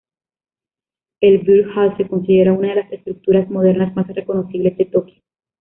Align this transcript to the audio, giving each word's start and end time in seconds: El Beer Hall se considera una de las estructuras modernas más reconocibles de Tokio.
El 1.21 1.43
Beer 1.43 1.67
Hall 1.77 1.95
se 1.95 2.07
considera 2.07 2.53
una 2.53 2.69
de 2.69 2.75
las 2.81 2.91
estructuras 2.91 3.47
modernas 3.51 3.95
más 3.95 4.07
reconocibles 4.07 4.75
de 4.79 4.85
Tokio. 4.85 5.21